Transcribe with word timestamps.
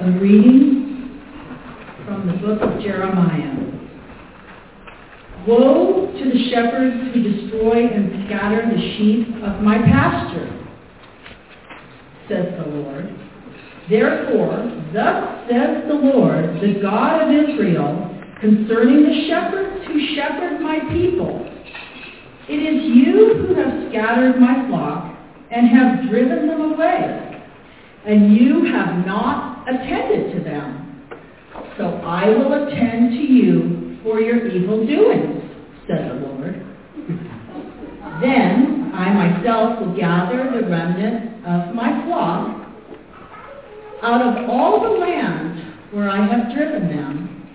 A 0.00 0.10
reading 0.18 1.20
from 2.04 2.26
the 2.26 2.32
book 2.34 2.60
of 2.60 2.82
Jeremiah. 2.82 3.54
Woe 5.46 6.12
to 6.18 6.24
the 6.30 6.50
shepherds 6.50 6.96
who 7.14 7.22
destroy 7.22 7.86
and 7.86 8.26
scatter 8.26 8.68
the 8.74 8.80
sheep 8.96 9.28
of 9.44 9.62
my 9.62 9.78
pasture, 9.78 10.48
says 12.28 12.46
the 12.58 12.70
Lord. 12.70 13.14
Therefore, 13.88 14.70
thus 14.92 15.48
says 15.48 15.84
the 15.86 15.94
Lord, 15.94 16.60
the 16.60 16.80
God 16.80 17.22
of 17.22 17.48
Israel, 17.48 18.08
concerning 18.40 19.04
the 19.04 19.28
shepherds 19.28 19.86
who 19.86 20.16
shepherd 20.16 20.60
my 20.60 20.80
people. 20.92 21.48
It 22.48 22.54
is 22.54 22.84
you 22.96 23.34
who 23.36 23.54
have 23.54 23.88
scattered 23.90 24.40
my 24.40 24.66
flock 24.68 25.16
and 25.50 25.68
have 25.68 26.08
driven 26.08 26.48
them 26.48 26.72
away, 26.72 27.44
and 28.06 28.34
you 28.36 28.64
have 28.72 29.06
not 29.06 29.51
attended 29.68 30.36
to 30.36 30.44
them. 30.44 31.08
So 31.76 31.84
I 31.84 32.28
will 32.28 32.66
attend 32.66 33.12
to 33.12 33.22
you 33.22 33.98
for 34.02 34.20
your 34.20 34.46
evil 34.48 34.86
doings, 34.86 35.42
said 35.86 36.10
the 36.10 36.14
Lord. 36.26 36.66
Then 38.20 38.92
I 38.94 39.12
myself 39.12 39.80
will 39.80 39.96
gather 39.96 40.50
the 40.50 40.68
remnant 40.68 41.44
of 41.46 41.74
my 41.74 42.04
flock 42.06 42.62
out 44.02 44.22
of 44.22 44.50
all 44.50 44.82
the 44.82 44.98
land 44.98 45.74
where 45.92 46.10
I 46.10 46.26
have 46.26 46.54
driven 46.54 46.88
them, 46.88 47.46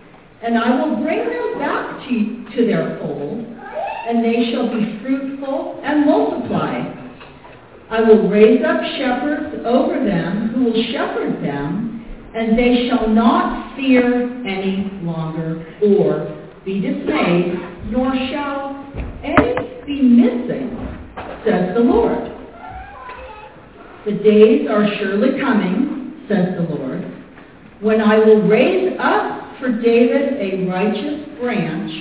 and 0.42 0.58
I 0.58 0.82
will 0.82 0.96
bring 1.04 1.20
them 1.20 1.60
back 1.60 2.08
to, 2.08 2.56
to 2.56 2.66
their 2.66 2.98
fold, 3.00 3.46
and 4.08 4.24
they 4.24 4.52
shall 4.52 4.68
be 4.74 5.00
fruitful 5.02 5.82
and 5.84 6.06
multiply. 6.06 6.94
I 7.90 8.02
will 8.02 8.30
raise 8.30 8.64
up 8.64 8.82
shepherds 8.98 9.66
over 9.66 10.04
them 10.04 10.50
who 10.50 10.66
will 10.66 10.84
shepherd 10.92 11.44
them, 11.44 11.87
and 12.36 12.58
they 12.58 12.88
shall 12.88 13.08
not 13.08 13.76
fear 13.76 14.46
any 14.46 14.92
longer 15.02 15.66
or 15.82 16.38
be 16.66 16.82
dismayed, 16.82 17.54
nor 17.90 18.14
shall 18.30 18.86
any 19.24 19.86
be 19.86 20.02
missing, 20.02 20.76
says 21.46 21.74
the 21.74 21.80
Lord. 21.80 22.32
The 24.06 24.14
days 24.14 24.68
are 24.70 24.86
surely 25.00 25.40
coming, 25.40 26.26
says 26.28 26.56
the 26.58 26.76
Lord, 26.76 27.04
when 27.82 28.02
I 28.02 28.18
will 28.20 28.42
raise 28.42 28.98
up 29.00 29.58
for 29.60 29.72
David 29.82 30.34
a 30.34 30.70
righteous 30.70 31.28
branch, 31.40 31.92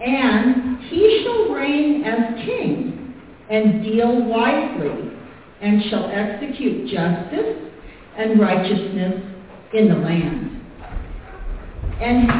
and 0.00 0.78
he 0.84 1.22
shall 1.24 1.52
reign 1.54 2.04
as 2.04 2.44
king 2.44 3.14
and 3.50 3.82
deal 3.82 4.24
wisely, 4.24 5.12
and 5.60 5.82
shall 5.90 6.10
execute 6.12 6.88
justice 6.90 7.56
and 8.16 8.38
righteousness 8.38 9.27
in 9.74 9.88
the 9.88 9.94
land. 9.94 10.60
And 12.00 12.30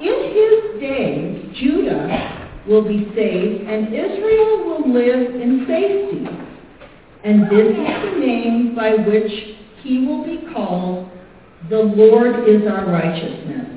in 0.00 0.16
his 0.32 0.80
days 0.80 1.56
Judah 1.60 2.50
will 2.66 2.82
be 2.86 3.10
saved, 3.14 3.68
and 3.68 3.88
Israel 3.88 4.64
will 4.64 4.92
live 4.92 5.34
in 5.34 5.64
safety. 5.66 6.26
And 7.24 7.44
this 7.44 7.68
is 7.68 8.14
the 8.14 8.20
name 8.20 8.74
by 8.74 8.94
which 8.94 9.30
he 9.82 10.06
will 10.06 10.24
be 10.24 10.46
called, 10.52 11.10
The 11.68 11.78
Lord 11.78 12.48
is 12.48 12.66
our 12.66 12.86
righteousness. 12.86 13.68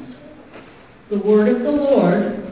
The 1.10 1.18
word 1.20 1.50
of 1.50 1.64
the 1.64 1.72
Lord. 1.72 2.44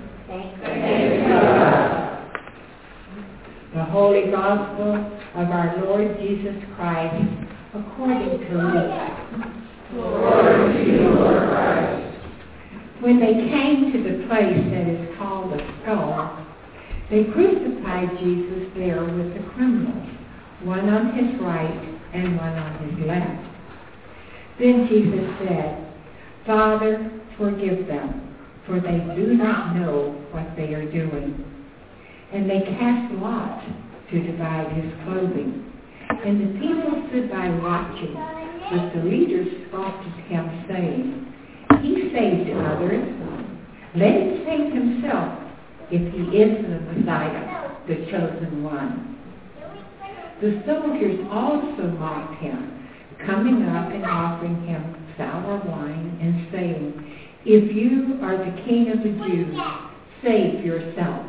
The 3.73 3.83
Holy 3.83 4.31
Gospel 4.31 4.95
of 5.35 5.49
our 5.51 5.85
Lord 5.85 6.17
Jesus 6.19 6.55
Christ 6.75 7.25
according 7.73 8.39
to 8.39 8.57
Luke. 8.57 9.55
Glory 9.91 10.73
to 10.73 10.91
you, 10.91 11.09
Lord 11.09 11.49
Christ. 11.49 12.17
When 13.01 13.19
they 13.19 13.33
came 13.33 13.91
to 13.91 13.97
the 14.01 14.25
place 14.27 14.63
that 14.71 14.87
is 14.87 15.17
called 15.17 15.53
the 15.53 15.59
skull, 15.81 16.45
they 17.11 17.25
crucified 17.25 18.09
Jesus 18.19 18.71
there 18.75 19.03
with 19.03 19.33
the 19.35 19.43
criminals, 19.53 20.09
one 20.63 20.89
on 20.89 21.13
his 21.13 21.39
right 21.39 21.99
and 22.13 22.35
one 22.37 22.57
on 22.57 22.89
his 22.89 23.07
left. 23.07 23.45
Then 24.59 24.87
Jesus 24.89 25.29
said, 25.39 25.93
Father, 26.47 27.11
forgive 27.37 27.87
them, 27.87 28.35
for 28.65 28.79
they 28.79 28.97
do 29.15 29.35
not 29.35 29.75
know 29.75 30.11
what 30.31 30.55
they 30.55 30.73
are 30.73 30.89
doing. 30.91 31.45
And 32.33 32.49
they 32.49 32.61
cast 32.61 33.13
lots 33.15 33.65
to 34.11 34.31
divide 34.31 34.71
his 34.71 34.91
clothing. 35.03 35.71
And 36.09 36.41
the 36.41 36.59
people 36.59 37.07
stood 37.09 37.29
by 37.29 37.49
watching, 37.49 38.34
but 38.71 38.93
the 38.93 39.03
leaders 39.03 39.47
scoffed 39.67 40.07
at 40.07 40.25
him, 40.25 40.65
saying, 40.67 41.33
He 41.81 42.09
saved 42.13 42.49
others. 42.49 43.03
Let 43.95 44.11
him 44.11 44.43
save 44.45 44.73
himself 44.73 45.39
if 45.91 46.13
he 46.13 46.37
is 46.37 46.65
the 46.65 46.79
Messiah, 46.91 47.71
the 47.87 47.95
chosen 48.11 48.63
one. 48.63 49.17
The 50.41 50.61
soldiers 50.65 51.19
also 51.31 51.87
mocked 51.97 52.41
him, 52.41 52.89
coming 53.25 53.63
up 53.63 53.91
and 53.91 54.05
offering 54.05 54.67
him 54.67 54.95
sour 55.17 55.61
wine 55.65 56.17
and 56.21 56.51
saying, 56.51 57.17
If 57.45 57.73
you 57.75 58.19
are 58.21 58.37
the 58.37 58.61
king 58.63 58.91
of 58.91 58.99
the 58.99 59.11
Jews, 59.25 59.57
save 60.23 60.65
yourself. 60.65 61.25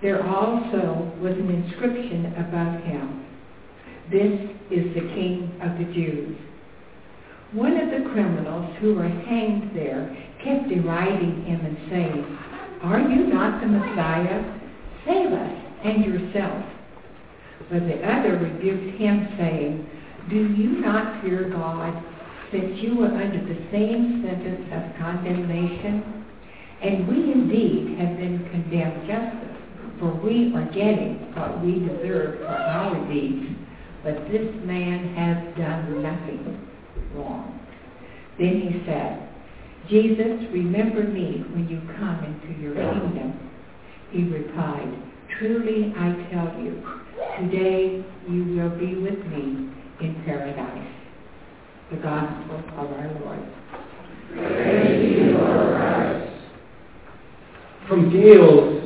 There 0.00 0.26
also 0.26 1.12
was 1.20 1.32
an 1.32 1.50
inscription 1.50 2.26
above 2.36 2.82
him, 2.84 3.24
This 4.10 4.51
is 4.72 4.94
the 4.94 5.06
King 5.14 5.52
of 5.60 5.76
the 5.78 5.92
Jews. 5.92 6.36
One 7.52 7.76
of 7.76 7.90
the 7.90 8.08
criminals 8.10 8.74
who 8.80 8.94
were 8.94 9.08
hanged 9.08 9.76
there 9.76 10.08
kept 10.42 10.68
deriding 10.68 11.44
him 11.44 11.60
and 11.60 11.76
saying, 11.90 12.38
Are 12.82 13.00
you 13.00 13.28
not 13.28 13.60
the 13.60 13.68
Messiah? 13.68 14.40
Save 15.04 15.32
us 15.32 15.52
and 15.84 16.04
yourself. 16.04 16.64
But 17.70 17.86
the 17.86 18.00
other 18.00 18.38
rebuked 18.38 18.98
him, 18.98 19.28
saying, 19.36 19.86
Do 20.30 20.36
you 20.36 20.80
not 20.80 21.22
fear 21.22 21.50
God, 21.50 21.92
since 22.50 22.80
you 22.80 23.02
are 23.02 23.12
under 23.12 23.44
the 23.44 23.60
same 23.70 24.24
sentence 24.24 24.66
of 24.72 24.98
condemnation? 24.98 26.24
And 26.82 27.06
we 27.06 27.32
indeed 27.32 27.98
have 27.98 28.16
been 28.16 28.48
condemned 28.50 29.06
justly 29.06 29.52
for 30.02 30.10
we 30.18 30.52
are 30.56 30.66
getting 30.74 31.14
what 31.38 31.64
we 31.64 31.78
deserve 31.78 32.40
for 32.40 32.48
our 32.48 33.06
deeds, 33.06 33.54
but 34.04 34.14
this 34.30 34.48
man 34.64 35.14
has 35.14 35.56
done 35.56 36.02
nothing 36.02 36.68
wrong. 37.14 37.60
Then 38.38 38.60
he 38.60 38.82
said, 38.86 39.28
Jesus, 39.88 40.48
remember 40.52 41.04
me 41.04 41.44
when 41.52 41.68
you 41.68 41.80
come 41.98 42.24
into 42.24 42.60
your 42.60 42.74
kingdom. 42.74 43.50
He 44.10 44.24
replied, 44.24 44.92
Truly 45.38 45.92
I 45.96 46.12
tell 46.30 46.60
you, 46.60 46.82
today 47.40 48.04
you 48.28 48.44
will 48.56 48.70
be 48.78 48.94
with 48.96 49.18
me 49.26 49.70
in 50.00 50.22
paradise. 50.24 50.88
The 51.90 51.96
Gospel 51.98 52.56
of 52.56 52.92
our 52.92 53.20
Lord. 53.20 53.40
Praise 54.34 55.18
you, 55.18 55.24
Lord 55.32 55.76
Christ. 55.76 56.32
From 57.88 58.10
Gail's 58.10 58.82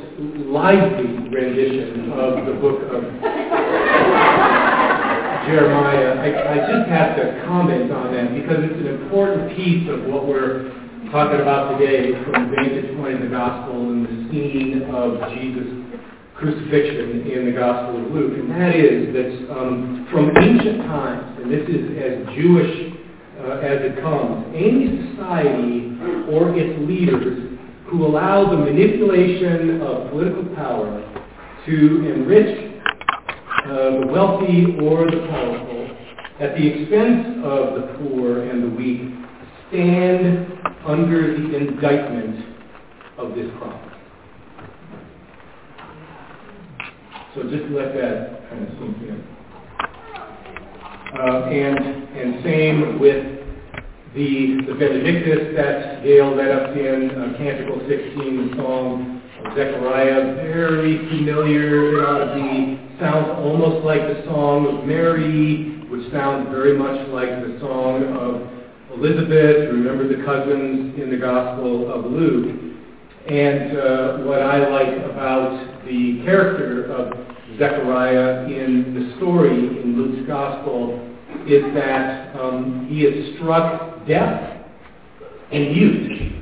lively 0.47 1.29
rendition 1.29 2.11
of 2.11 2.45
the 2.45 2.53
book 2.53 2.81
of 2.91 3.03
Jeremiah, 5.47 6.19
I, 6.19 6.27
I, 6.27 6.57
just 6.67 6.89
have 6.91 7.15
to 7.15 7.41
comment 7.47 7.89
on 7.89 8.11
that 8.11 8.35
because 8.35 8.67
it's 8.67 8.83
an 8.83 8.99
important 8.99 9.55
piece 9.55 9.87
of 9.87 10.03
what 10.11 10.27
we're 10.27 10.67
talking 11.09 11.39
about 11.39 11.79
today 11.79 12.11
from 12.25 12.51
the 12.51 12.55
vantage 12.55 12.91
point 12.97 13.15
of 13.15 13.21
the 13.21 13.31
gospel 13.31 13.79
and 13.89 14.03
the 14.03 14.29
scene 14.29 14.83
of 14.91 15.23
Jesus' 15.31 15.71
crucifixion 16.35 17.31
in 17.31 17.45
the 17.45 17.55
Gospel 17.55 18.05
of 18.05 18.11
Luke. 18.11 18.37
And 18.37 18.51
that 18.51 18.75
is 18.75 19.13
that 19.15 19.55
um, 19.55 20.07
from 20.11 20.35
ancient 20.35 20.83
times, 20.83 21.39
and 21.41 21.49
this 21.49 21.63
is 21.63 21.95
as 21.95 22.35
Jewish 22.35 22.93
uh, 23.39 23.63
as 23.63 23.87
it 23.87 24.01
comes, 24.01 24.51
any 24.51 25.15
society 25.15 25.95
or 26.27 26.51
its 26.59 26.75
leaders 26.83 27.57
who 27.87 28.05
allow 28.05 28.51
the 28.51 28.57
manipulation 28.57 29.81
of 29.81 30.11
political 30.11 30.43
power 30.55 30.91
to 31.65 32.13
enrich 32.13 32.66
the 33.91 34.07
wealthy 34.07 34.77
or 34.81 35.09
the 35.09 35.27
powerful 35.29 35.89
at 36.39 36.55
the 36.55 36.67
expense 36.67 37.41
of 37.43 37.75
the 37.75 37.97
poor 37.97 38.43
and 38.49 38.63
the 38.63 38.75
weak 38.75 39.01
stand 39.69 40.51
under 40.85 41.37
the 41.37 41.57
indictment 41.57 42.45
of 43.17 43.33
this 43.35 43.49
crime. 43.57 43.91
So 47.35 47.43
just 47.43 47.69
let 47.71 47.93
that 47.95 48.49
kind 48.49 48.63
of 48.63 48.69
sink 48.79 48.97
in. 49.01 49.23
Uh, 51.19 51.45
and, 51.45 51.79
and 52.17 52.43
same 52.43 52.99
with 52.99 53.37
the, 54.13 54.57
the 54.67 54.73
Benedictus 54.73 55.55
that 55.55 56.03
Gail 56.03 56.35
led 56.35 56.49
us 56.49 56.77
in, 56.77 57.11
uh, 57.11 57.37
Canticle 57.37 57.79
16, 57.87 58.49
the 58.49 58.63
of 58.63 59.16
Zechariah, 59.55 60.35
very 60.35 60.97
familiar. 61.09 61.97
It 61.97 62.05
ought 62.05 62.25
to 62.25 62.33
be, 62.35 62.99
sounds 62.99 63.29
almost 63.37 63.85
like 63.85 64.01
the 64.01 64.23
song 64.25 64.67
of 64.67 64.85
Mary, 64.85 65.77
which 65.89 66.11
sounds 66.11 66.49
very 66.49 66.77
much 66.77 67.07
like 67.09 67.29
the 67.29 67.57
song 67.59 68.03
of 68.17 68.97
Elizabeth. 68.97 69.69
Remember 69.71 70.07
the 70.07 70.23
cousins 70.25 70.99
in 70.99 71.09
the 71.11 71.17
Gospel 71.17 71.91
of 71.91 72.11
Luke. 72.11 72.67
And 73.29 73.77
uh, 73.77 74.17
what 74.23 74.41
I 74.41 74.69
like 74.69 75.05
about 75.05 75.85
the 75.85 76.21
character 76.23 76.85
of 76.91 77.13
Zechariah 77.59 78.45
in 78.45 78.93
the 78.93 79.17
story 79.17 79.81
in 79.81 79.97
Luke's 79.97 80.27
Gospel 80.27 81.03
is 81.45 81.63
that 81.73 82.35
um, 82.35 82.87
he 82.89 83.01
is 83.03 83.35
struck 83.35 84.05
deaf 84.07 84.65
and 85.51 85.71
mute 85.71 86.33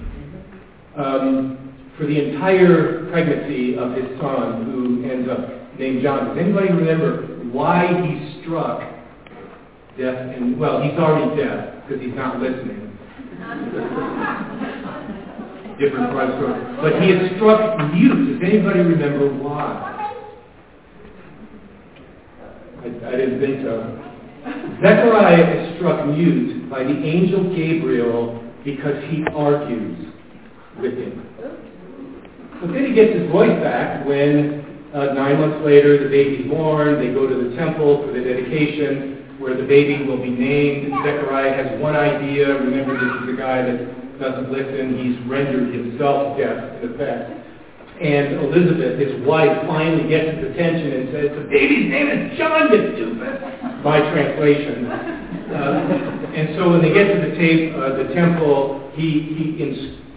um, 0.95 1.64
for 1.97 2.05
the 2.05 2.29
entire 2.29 3.09
pregnancy 3.09 3.77
of 3.77 3.93
his 3.93 4.05
son, 4.19 4.65
who 4.71 5.09
ends 5.09 5.29
up 5.29 5.79
named 5.79 6.03
John. 6.03 6.29
Does 6.29 6.37
anybody 6.37 6.73
remember 6.73 7.21
why 7.51 7.87
he's 7.87 8.41
struck 8.43 8.81
deaf 9.97 10.35
and, 10.35 10.59
well, 10.59 10.81
he's 10.81 10.97
already 10.99 11.41
deaf 11.41 11.87
because 11.87 12.03
he's 12.03 12.15
not 12.15 12.41
listening. 12.41 12.81
Different 15.79 16.11
part 16.11 16.35
story. 16.35 16.61
But 16.81 17.01
he 17.01 17.09
is 17.09 17.31
struck 17.35 17.77
mute. 17.93 18.39
Does 18.39 18.49
anybody 18.49 18.79
remember 18.79 19.29
why? 19.41 19.91
I, 22.81 22.85
I 23.07 23.11
didn't 23.11 23.39
think 23.39 23.63
so. 23.63 24.01
Zechariah 24.81 25.63
is 25.63 25.77
struck 25.77 26.05
mute 26.07 26.69
by 26.69 26.83
the 26.83 27.03
angel 27.03 27.43
Gabriel 27.55 28.43
because 28.63 29.01
he 29.09 29.23
argues 29.33 30.13
with 30.79 30.93
him. 30.93 31.25
But 32.65 32.73
then 32.73 32.85
he 32.89 32.93
gets 32.97 33.13
his 33.13 33.29
voice 33.29 33.53
back 33.61 34.07
when 34.09 34.65
uh, 34.89 35.13
nine 35.13 35.37
months 35.37 35.61
later 35.63 36.01
the 36.01 36.09
baby's 36.09 36.49
born. 36.49 36.97
They 36.97 37.13
go 37.13 37.29
to 37.29 37.35
the 37.37 37.55
temple 37.55 38.01
for 38.01 38.09
the 38.09 38.25
dedication 38.25 39.37
where 39.37 39.53
the 39.53 39.69
baby 39.69 40.01
will 40.01 40.17
be 40.17 40.33
named. 40.33 40.89
Zechariah 41.05 41.53
has 41.53 41.79
one 41.79 41.95
idea. 41.95 42.57
Remember, 42.57 42.97
this 42.97 43.13
is 43.21 43.35
a 43.35 43.37
guy 43.37 43.61
that 43.69 43.77
doesn't 44.17 44.49
listen. 44.49 44.97
He's 44.97 45.13
rendered 45.29 45.77
himself 45.77 46.41
deaf, 46.41 46.57
in 46.81 46.89
effect. 46.89 47.37
And 48.01 48.49
Elizabeth, 48.49 48.97
his 48.97 49.21
wife, 49.27 49.53
finally 49.69 50.09
gets 50.09 50.33
his 50.33 50.49
attention 50.49 50.89
and 50.89 51.05
says, 51.13 51.37
the 51.37 51.45
baby's 51.45 51.85
name 51.85 52.09
is 52.09 52.33
John, 52.33 52.73
you 52.73 52.97
stupid, 52.97 53.85
by 53.85 54.01
translation. 54.09 54.89
Uh, 54.89 56.33
and 56.33 56.57
so 56.57 56.71
when 56.71 56.81
they 56.81 56.89
get 56.89 57.13
to 57.13 57.29
the 57.29 57.37
tape, 57.37 57.77
uh, 57.77 57.93
the 57.93 58.09
temple, 58.17 58.89
he, 58.95 59.37
he 59.37 59.55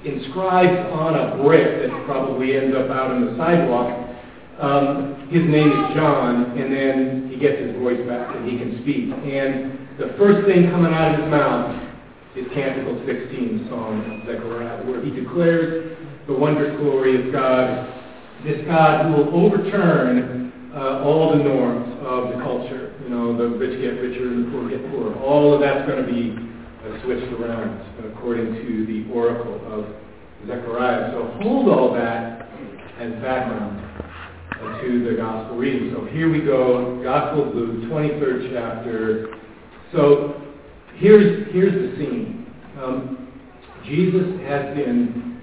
ins- 0.05 0.25
inscribes 0.25 0.93
on 0.93 1.15
a 1.15 1.43
brick 1.43 1.83
that 1.83 2.05
probably 2.07 2.57
ends 2.57 2.77
up 2.77 2.91
out 2.91 3.11
on 3.11 3.25
the 3.25 3.37
sidewalk, 3.37 4.09
um, 4.59 5.29
his 5.31 5.43
name 5.45 5.71
is 5.71 5.95
John, 5.95 6.59
and 6.59 6.73
then 6.73 7.29
he 7.31 7.39
gets 7.39 7.61
his 7.61 7.77
voice 7.77 8.01
back 8.09 8.35
and 8.35 8.49
he 8.49 8.59
can 8.59 8.83
speak. 8.83 9.13
And 9.13 9.79
the 9.99 10.15
first 10.19 10.47
thing 10.47 10.71
coming 10.71 10.93
out 10.93 11.15
of 11.15 11.21
his 11.21 11.31
mouth 11.31 11.89
is 12.37 12.47
Canticle 12.55 13.01
16, 13.07 13.65
the 13.65 13.71
song 13.71 14.03
of 14.03 14.27
Zechariah, 14.27 14.85
where 14.87 15.05
he 15.05 15.11
declares 15.11 15.97
the 16.27 16.35
wondrous 16.35 16.77
glory 16.79 17.27
of 17.27 17.33
God, 17.33 17.87
this 18.45 18.65
God 18.67 19.07
who 19.07 19.13
will 19.23 19.47
overturn 19.47 20.53
uh, 20.75 21.03
all 21.03 21.37
the 21.37 21.43
norms 21.43 21.89
of 22.03 22.35
the 22.35 22.43
culture. 22.43 22.95
You 23.03 23.11
know, 23.11 23.37
the 23.37 23.49
rich 23.59 23.81
get 23.81 23.99
richer 24.03 24.29
and 24.29 24.47
the 24.47 24.51
poor 24.51 24.69
get 24.69 24.83
poorer. 24.91 25.15
All 25.23 25.55
of 25.55 25.61
that's 25.61 25.89
going 25.89 26.05
to 26.05 26.09
be 26.11 26.35
uh, 26.35 27.03
switched 27.03 27.33
around 27.33 27.79
according 28.19 28.55
to 28.55 28.87
the 28.87 29.13
oracle 29.13 29.61
of 29.73 29.87
Zechariah. 30.47 31.13
So 31.13 31.39
hold 31.41 31.69
all 31.69 31.95
that 31.95 32.49
as 32.99 33.13
background 33.23 33.81
to 34.83 35.09
the 35.09 35.17
gospel 35.17 35.57
reading. 35.57 35.95
So 35.95 36.05
here 36.07 36.31
we 36.31 36.41
go, 36.41 37.01
Gospel 37.03 37.49
of 37.49 37.55
Luke, 37.55 37.85
23rd 37.85 38.53
chapter. 38.53 39.39
So 39.93 40.43
here's, 40.97 41.53
here's 41.53 41.73
the 41.73 41.97
scene. 41.97 42.53
Um, 42.83 43.29
Jesus 43.85 44.41
has 44.43 44.77
been 44.77 45.41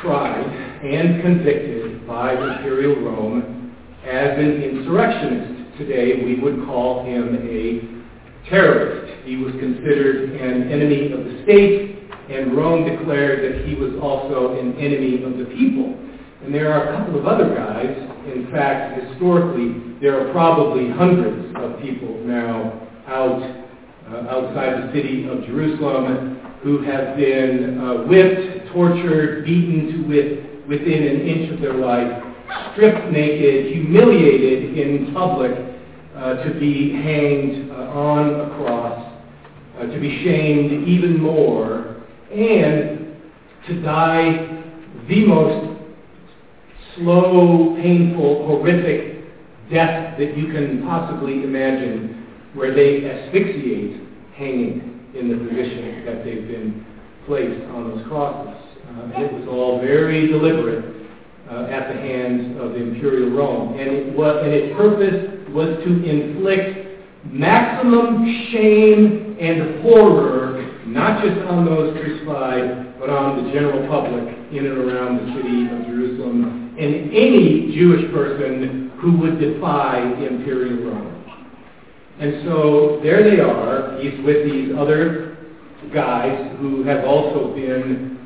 tried 0.00 0.46
and 0.84 1.22
convicted 1.22 2.06
by 2.06 2.32
imperial 2.32 3.02
Rome 3.02 3.74
as 4.04 4.38
an 4.38 4.62
insurrectionist. 4.62 5.76
Today 5.76 6.24
we 6.24 6.38
would 6.40 6.64
call 6.66 7.04
him 7.04 7.34
a 7.34 7.99
terrorist. 8.48 9.26
He 9.26 9.36
was 9.36 9.52
considered 9.52 10.30
an 10.40 10.70
enemy 10.70 11.12
of 11.12 11.24
the 11.24 11.42
state, 11.44 11.98
and 12.30 12.56
Rome 12.56 12.84
declared 12.84 13.42
that 13.44 13.66
he 13.66 13.74
was 13.74 13.92
also 14.00 14.58
an 14.58 14.76
enemy 14.78 15.22
of 15.22 15.38
the 15.38 15.44
people. 15.46 15.98
And 16.44 16.54
there 16.54 16.72
are 16.72 16.92
a 16.92 16.96
couple 16.96 17.18
of 17.18 17.26
other 17.26 17.54
guys. 17.54 17.90
In 18.32 18.48
fact, 18.50 19.00
historically, 19.02 19.98
there 20.00 20.18
are 20.18 20.32
probably 20.32 20.90
hundreds 20.90 21.54
of 21.56 21.80
people 21.82 22.18
now 22.24 22.88
out 23.06 23.42
uh, 24.10 24.26
outside 24.28 24.88
the 24.88 24.92
city 24.92 25.28
of 25.28 25.44
Jerusalem 25.44 26.40
who 26.62 26.82
have 26.82 27.16
been 27.16 27.78
uh, 27.78 27.94
whipped, 28.04 28.72
tortured, 28.72 29.44
beaten 29.44 29.92
to 29.92 30.08
with, 30.08 30.68
within 30.68 31.02
an 31.06 31.20
inch 31.26 31.52
of 31.52 31.60
their 31.60 31.74
life, 31.74 32.22
stripped 32.72 33.10
naked, 33.12 33.72
humiliated 33.72 34.76
in 34.76 35.14
public, 35.14 35.52
to 36.44 36.58
be 36.58 36.92
hanged 36.92 37.70
uh, 37.70 37.74
on 37.74 38.40
a 38.40 38.54
cross, 38.56 39.22
uh, 39.78 39.86
to 39.86 40.00
be 40.00 40.22
shamed 40.24 40.88
even 40.88 41.20
more, 41.20 41.96
and 42.32 43.16
to 43.66 43.80
die 43.82 44.62
the 45.08 45.26
most 45.26 45.80
slow, 46.96 47.76
painful, 47.80 48.46
horrific 48.46 49.24
death 49.70 50.18
that 50.18 50.36
you 50.36 50.52
can 50.52 50.82
possibly 50.82 51.44
imagine, 51.44 52.26
where 52.54 52.74
they 52.74 53.08
asphyxiate 53.08 54.00
hanging 54.34 55.08
in 55.14 55.28
the 55.28 55.36
position 55.36 56.04
that 56.04 56.24
they've 56.24 56.48
been 56.48 56.84
placed 57.26 57.62
on 57.70 57.90
those 57.90 58.06
crosses. 58.08 58.56
Uh, 58.88 59.20
it 59.20 59.32
was 59.32 59.48
all 59.48 59.80
very 59.80 60.26
deliberate 60.26 61.06
uh, 61.48 61.66
at 61.66 61.92
the 61.92 62.00
hands 62.00 62.60
of 62.60 62.74
imperial 62.74 63.30
Rome, 63.30 63.78
and 63.78 63.88
it 63.88 64.16
was, 64.16 64.42
and 64.44 64.52
its 64.52 64.76
purpose 64.76 65.39
was 65.52 65.68
to 65.84 66.04
inflict 66.04 66.90
maximum 67.24 68.24
shame 68.50 69.36
and 69.40 69.82
horror, 69.82 70.80
not 70.86 71.22
just 71.22 71.38
on 71.48 71.64
those 71.64 71.96
crucified, 71.98 72.98
but 72.98 73.10
on 73.10 73.44
the 73.44 73.52
general 73.52 73.86
public 73.88 74.36
in 74.52 74.66
and 74.66 74.78
around 74.78 75.16
the 75.16 75.34
city 75.36 75.66
of 75.66 75.86
Jerusalem, 75.86 76.76
and 76.78 77.10
any 77.10 77.72
Jewish 77.74 78.10
person 78.12 78.92
who 79.00 79.16
would 79.18 79.38
defy 79.38 79.98
imperial 79.98 80.90
Rome. 80.90 81.10
And 82.20 82.44
so 82.44 83.00
there 83.02 83.22
they 83.22 83.40
are. 83.40 83.98
He's 84.00 84.22
with 84.24 84.44
these 84.44 84.72
other 84.76 85.38
guys 85.94 86.56
who 86.58 86.84
have 86.84 87.04
also 87.04 87.54
been, 87.54 88.18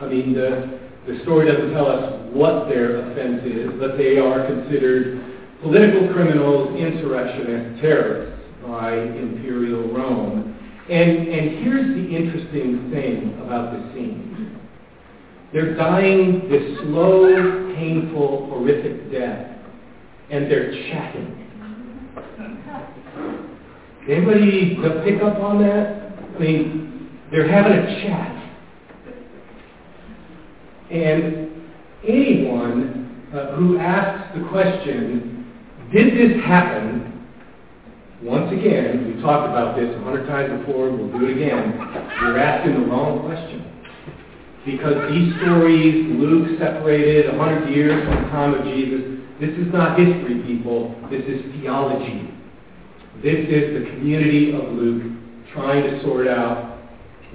I 0.00 0.06
mean, 0.06 0.34
the, 0.34 0.78
the 1.06 1.20
story 1.22 1.50
doesn't 1.50 1.72
tell 1.72 1.86
us 1.86 2.30
what 2.32 2.68
their 2.68 3.10
offense 3.10 3.42
is, 3.44 3.70
but 3.78 3.96
they 3.98 4.18
are 4.18 4.46
considered 4.46 5.33
political 5.64 6.12
criminals, 6.12 6.78
insurrectionists, 6.78 7.80
terrorists 7.80 8.38
by 8.62 8.94
imperial 8.94 9.88
Rome. 9.88 10.50
And, 10.90 11.26
and 11.28 11.64
here's 11.64 11.94
the 11.96 12.14
interesting 12.14 12.90
thing 12.92 13.40
about 13.42 13.72
this 13.72 13.94
scene. 13.94 14.60
They're 15.54 15.74
dying 15.74 16.50
this 16.50 16.78
slow, 16.80 17.74
painful, 17.74 18.50
horrific 18.50 19.10
death, 19.10 19.56
and 20.30 20.50
they're 20.50 20.70
chatting. 20.90 21.40
Anybody 24.06 24.76
pick 25.02 25.22
up 25.22 25.38
on 25.38 25.62
that? 25.62 26.12
I 26.36 26.38
mean, 26.38 27.18
they're 27.30 27.48
having 27.48 27.72
a 27.72 28.02
chat. 28.02 28.34
And 30.90 31.50
anyone 32.06 33.30
uh, 33.34 33.56
who 33.56 33.78
asks 33.78 34.38
the 34.38 34.46
question, 34.48 35.33
did 35.94 36.18
this 36.18 36.44
happen? 36.44 37.22
Once 38.20 38.50
again, 38.50 39.14
we 39.14 39.22
talked 39.22 39.48
about 39.48 39.76
this 39.76 39.94
a 39.94 40.02
hundred 40.02 40.26
times 40.26 40.50
before, 40.58 40.90
we'll 40.90 41.12
do 41.12 41.26
it 41.26 41.36
again. 41.36 41.78
You're 42.20 42.38
asking 42.38 42.74
the 42.74 42.86
wrong 42.90 43.22
question. 43.22 43.62
Because 44.66 45.12
these 45.12 45.34
stories, 45.38 46.10
Luke 46.18 46.58
separated 46.58 47.32
a 47.32 47.38
hundred 47.38 47.70
years 47.70 48.02
from 48.04 48.24
the 48.24 48.28
time 48.30 48.54
of 48.54 48.64
Jesus, 48.64 49.22
this 49.38 49.50
is 49.50 49.72
not 49.72 49.98
history, 49.98 50.42
people. 50.42 50.96
This 51.10 51.22
is 51.26 51.42
theology. 51.60 52.30
This 53.22 53.46
is 53.46 53.78
the 53.78 53.90
community 53.94 54.50
of 54.50 54.72
Luke 54.72 55.12
trying 55.52 55.82
to 55.84 56.02
sort 56.02 56.26
out 56.26 56.80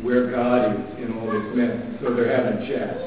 where 0.01 0.31
God 0.31 0.73
is 0.73 1.03
in 1.03 1.15
all 1.15 1.31
this 1.31 1.55
mess. 1.55 1.79
So 2.01 2.13
they're 2.13 2.35
having 2.35 2.67
chats. 2.67 2.99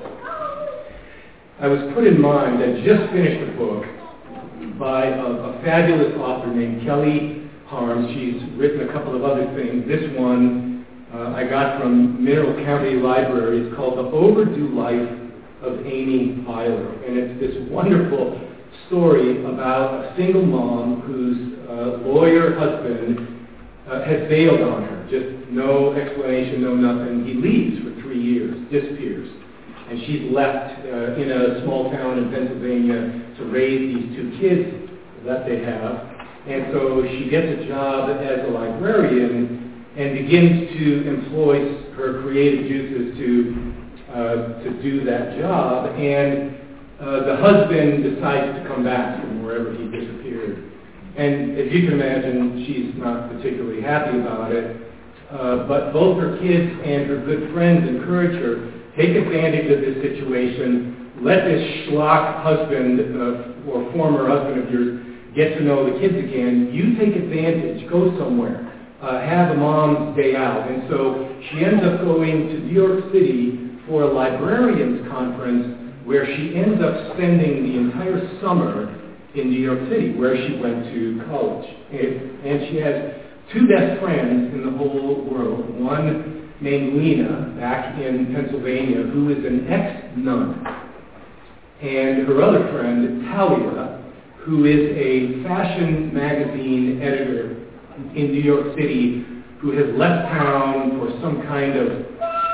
I 1.60 1.66
was 1.66 1.92
put 1.94 2.06
in 2.06 2.20
mind, 2.20 2.62
I 2.62 2.80
just 2.84 3.12
finished 3.12 3.52
a 3.52 3.56
book 3.56 3.84
by 4.78 5.06
a, 5.06 5.24
a 5.24 5.62
fabulous 5.62 6.14
author 6.18 6.48
named 6.48 6.84
Kelly 6.84 7.50
Harms. 7.66 8.08
She's 8.14 8.42
written 8.58 8.88
a 8.88 8.92
couple 8.92 9.14
of 9.16 9.24
other 9.24 9.46
things. 9.54 9.86
This 9.86 10.02
one 10.18 10.84
uh, 11.14 11.34
I 11.36 11.44
got 11.44 11.80
from 11.80 12.24
Mineral 12.24 12.54
County 12.64 12.94
Library. 12.94 13.66
It's 13.66 13.76
called 13.76 13.98
The 13.98 14.10
Overdue 14.10 14.68
Life 14.74 15.08
of 15.62 15.86
Amy 15.86 16.42
Byler. 16.42 17.04
And 17.04 17.18
it's 17.18 17.40
this 17.40 17.70
wonderful 17.70 18.40
story 18.86 19.44
about 19.44 20.04
a 20.04 20.16
single 20.16 20.44
mom 20.44 21.02
whose 21.02 21.68
uh, 21.68 22.08
lawyer 22.08 22.58
husband 22.58 23.46
uh, 23.88 24.04
has 24.04 24.28
bailed 24.28 24.62
on 24.62 24.82
her. 24.84 25.08
Just 25.10 25.50
no 25.50 25.92
explanation, 25.92 26.62
no 26.62 26.74
nothing. 26.74 27.26
He 27.26 27.34
leaves 27.34 27.82
for 27.84 28.00
three 28.02 28.20
years, 28.20 28.56
disappears. 28.70 29.28
And 29.92 30.00
she's 30.06 30.32
left 30.32 30.80
uh, 30.88 31.20
in 31.20 31.30
a 31.30 31.60
small 31.64 31.92
town 31.92 32.16
in 32.16 32.32
Pennsylvania 32.32 33.36
to 33.36 33.44
raise 33.52 33.92
these 33.92 34.16
two 34.16 34.32
kids 34.40 34.90
that 35.26 35.44
they 35.44 35.60
have. 35.60 36.08
And 36.48 36.72
so 36.72 37.04
she 37.04 37.28
gets 37.28 37.60
a 37.60 37.68
job 37.68 38.08
as 38.08 38.48
a 38.48 38.50
librarian 38.50 39.84
and 39.94 40.16
begins 40.16 40.72
to 40.80 41.08
employ 41.12 41.76
her 41.92 42.22
creative 42.22 42.68
juices 42.68 43.18
to 43.18 43.72
uh, 44.16 44.62
to 44.64 44.82
do 44.82 45.04
that 45.04 45.36
job. 45.38 45.92
And 46.00 46.56
uh, 46.98 47.26
the 47.28 47.36
husband 47.36 48.02
decides 48.02 48.62
to 48.62 48.68
come 48.68 48.84
back 48.84 49.20
from 49.20 49.44
wherever 49.44 49.76
he 49.76 49.84
disappeared. 49.92 50.72
And 51.18 51.58
as 51.58 51.70
you 51.70 51.84
can 51.84 52.00
imagine, 52.00 52.64
she's 52.64 52.96
not 52.96 53.28
particularly 53.28 53.82
happy 53.82 54.18
about 54.18 54.52
it. 54.52 54.74
Uh, 55.30 55.68
but 55.68 55.92
both 55.92 56.18
her 56.20 56.38
kids 56.40 56.72
and 56.84 57.08
her 57.08 57.24
good 57.24 57.52
friends 57.52 57.88
encourage 57.88 58.40
her, 58.40 58.71
take 58.96 59.16
advantage 59.16 59.70
of 59.70 59.80
this 59.80 60.02
situation, 60.02 61.12
let 61.20 61.44
this 61.44 61.62
schlock 61.86 62.42
husband 62.42 63.00
or 63.68 63.92
former 63.92 64.28
husband 64.28 64.64
of 64.64 64.70
yours 64.70 65.00
get 65.34 65.56
to 65.56 65.64
know 65.64 65.90
the 65.90 65.98
kids 66.00 66.16
again. 66.16 66.70
You 66.72 66.96
take 66.98 67.16
advantage, 67.16 67.88
go 67.88 68.16
somewhere, 68.18 68.68
uh, 69.00 69.20
have 69.20 69.50
a 69.50 69.54
mom's 69.54 70.16
day 70.16 70.36
out. 70.36 70.68
And 70.70 70.88
so 70.90 71.40
she 71.50 71.64
ends 71.64 71.82
up 71.84 72.00
going 72.00 72.48
to 72.48 72.58
New 72.60 72.74
York 72.74 73.12
City 73.12 73.80
for 73.86 74.02
a 74.02 74.12
librarians 74.12 75.08
conference 75.08 75.94
where 76.04 76.26
she 76.26 76.56
ends 76.56 76.82
up 76.82 77.14
spending 77.14 77.62
the 77.62 77.78
entire 77.78 78.40
summer 78.40 78.98
in 79.34 79.50
New 79.50 79.60
York 79.60 79.88
City, 79.88 80.12
where 80.14 80.36
she 80.36 80.58
went 80.58 80.84
to 80.92 81.22
college. 81.28 81.68
And, 81.92 82.44
and 82.44 82.68
she 82.68 82.76
has 82.78 83.22
two 83.52 83.66
best 83.68 84.00
friends 84.02 84.52
in 84.52 84.66
the 84.66 84.76
whole 84.76 85.24
world. 85.30 85.80
One 85.80 86.41
named 86.62 86.96
Lena, 86.96 87.54
back 87.58 87.98
in 87.98 88.32
Pennsylvania, 88.34 89.02
who 89.02 89.30
is 89.30 89.44
an 89.44 89.66
ex-nun. 89.70 90.66
And 91.82 92.28
her 92.28 92.42
other 92.42 92.70
friend, 92.72 93.22
Talia, 93.32 94.02
who 94.38 94.64
is 94.64 94.96
a 94.96 95.42
fashion 95.42 96.14
magazine 96.14 97.00
editor 97.02 97.56
in 98.14 98.32
New 98.32 98.40
York 98.40 98.74
City, 98.76 99.26
who 99.60 99.72
has 99.72 99.86
left 99.96 100.28
town 100.28 100.98
for 100.98 101.10
some 101.20 101.42
kind 101.42 101.76
of 101.76 101.88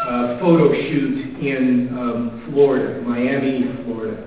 uh, 0.08 0.40
photo 0.40 0.72
shoot 0.72 1.38
in 1.40 1.88
um, 1.98 2.48
Florida, 2.50 3.02
Miami, 3.02 3.84
Florida. 3.84 4.24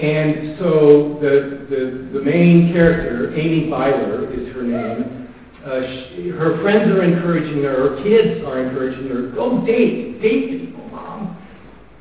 And 0.00 0.58
so 0.58 1.18
the, 1.20 1.66
the, 1.68 2.18
the 2.18 2.24
main 2.24 2.72
character, 2.72 3.34
Amy 3.34 3.68
Byler 3.68 4.32
is 4.32 4.52
her 4.54 4.62
name, 4.62 5.27
uh, 5.64 5.80
she, 5.82 6.28
her 6.28 6.60
friends 6.62 6.90
are 6.90 7.02
encouraging 7.02 7.62
her, 7.64 7.96
her 7.96 8.02
kids 8.02 8.44
are 8.46 8.62
encouraging 8.62 9.08
her, 9.08 9.30
go 9.32 9.64
date, 9.66 10.20
date 10.22 10.50
people, 10.50 10.86
mom. 10.88 11.36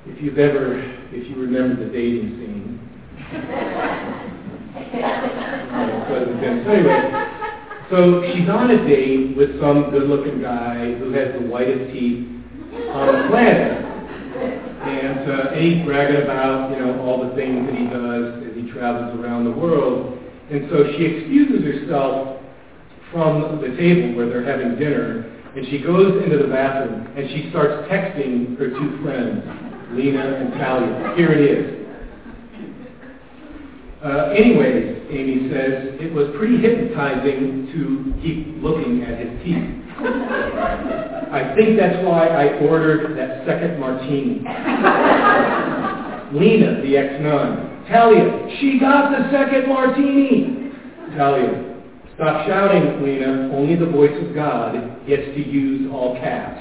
If 0.05 0.21
you've 0.21 0.37
ever, 0.37 0.79
if 1.11 1.27
you 1.27 1.35
remember 1.41 1.83
the 1.83 1.91
dating 1.91 2.37
scene. 2.37 2.79
so 6.07 6.13
anyway, 6.71 7.27
so 7.89 8.21
she's 8.31 8.47
on 8.47 8.69
a 8.71 8.87
date 8.87 9.35
with 9.35 9.59
some 9.59 9.89
good-looking 9.89 10.41
guy 10.41 10.93
who 10.99 11.11
has 11.13 11.33
the 11.33 11.47
whitest 11.47 11.91
teeth 11.91 12.27
on 12.93 13.07
the 13.07 13.27
planet. 13.29 13.83
And, 14.87 15.31
uh, 15.31 15.49
and 15.49 15.65
he's 15.65 15.85
bragging 15.85 16.21
about, 16.21 16.71
you 16.71 16.77
know, 16.77 17.01
all 17.01 17.27
the 17.27 17.35
things 17.35 17.65
that 17.65 17.75
he 17.75 17.87
does 17.87 18.43
as 18.45 18.55
he 18.55 18.71
travels 18.71 19.19
around 19.19 19.45
the 19.45 19.51
world. 19.51 20.19
And 20.51 20.69
so 20.69 20.85
she 20.95 21.03
excuses 21.03 21.63
herself 21.63 22.36
from 23.11 23.61
the 23.61 23.75
table 23.77 24.15
where 24.15 24.29
they're 24.29 24.45
having 24.45 24.77
dinner, 24.77 25.25
and 25.55 25.65
she 25.67 25.79
goes 25.79 26.23
into 26.23 26.37
the 26.37 26.47
bathroom, 26.47 27.07
and 27.17 27.29
she 27.29 27.49
starts 27.49 27.89
texting 27.89 28.57
her 28.57 28.69
two 28.69 28.99
friends, 29.01 29.43
Lena 29.91 30.35
and 30.35 30.53
Talia. 30.53 31.13
Here 31.15 31.31
it 31.31 31.41
is. 31.41 31.73
Uh, 34.03 34.29
anyways, 34.29 35.07
Amy 35.09 35.49
says, 35.49 35.97
it 35.99 36.13
was 36.13 36.27
pretty 36.37 36.57
hypnotizing 36.61 37.67
to 37.73 38.13
keep 38.21 38.61
looking 38.61 39.03
at 39.03 39.17
his 39.19 39.43
teeth. 39.43 39.73
I 39.99 41.53
think 41.57 41.77
that's 41.77 42.05
why 42.05 42.27
I 42.27 42.59
ordered 42.59 43.17
that 43.17 43.45
second 43.47 43.79
martini. 43.79 44.43
Lena, 46.33 46.81
the 46.83 46.97
ex-nun. 46.97 47.85
Talia, 47.89 48.57
she 48.59 48.79
got 48.79 49.11
the 49.11 49.31
second 49.31 49.67
martini. 49.67 50.71
Talia, 51.17 51.76
stop 52.17 52.47
shouting, 52.47 53.03
Lena. 53.03 53.49
Only 53.53 53.75
the 53.75 53.85
voice 53.85 54.11
of 54.21 54.33
God 54.33 54.73
gets 55.07 55.23
to 55.23 55.47
use 55.47 55.89
all 55.93 56.15
caps. 56.19 56.59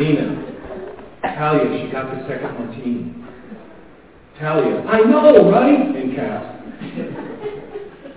Lena, 0.00 0.36
Talia, 1.22 1.86
she 1.86 1.92
got 1.92 2.10
the 2.10 2.26
second 2.26 2.58
martini. 2.58 3.14
Talia, 4.38 4.82
I 4.82 5.00
know, 5.00 5.50
right? 5.50 5.96
In 5.96 6.14
caps. 6.16 6.58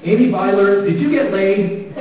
Amy 0.04 0.32
Byler, 0.32 0.86
did 0.86 1.00
you 1.00 1.12
get 1.12 1.32
laid? 1.32 1.94